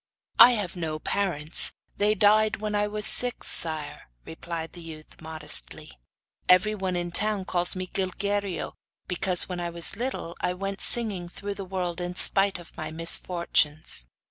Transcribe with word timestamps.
'I 0.39 0.51
have 0.53 0.75
no 0.75 0.97
parents; 0.97 1.73
they 1.97 2.15
died 2.15 2.55
when 2.57 2.73
I 2.73 2.87
was 2.87 3.05
six, 3.05 3.51
sire,' 3.51 4.09
replied 4.25 4.73
the 4.73 4.81
youth, 4.81 5.21
modestly. 5.21 5.91
'Everyone 6.49 6.95
in 6.95 7.09
the 7.11 7.15
town 7.15 7.45
calls 7.45 7.75
me 7.75 7.85
Gilguerillo[FN#1], 7.85 8.71
because, 9.07 9.47
when 9.47 9.59
I 9.59 9.69
was 9.69 9.95
little, 9.95 10.35
I 10.41 10.55
went 10.55 10.81
singing 10.81 11.29
through 11.29 11.53
the 11.53 11.65
world 11.65 12.01
in 12.01 12.15
spite 12.15 12.57
of 12.57 12.75
my 12.75 12.89
misfortunes. 12.89 14.07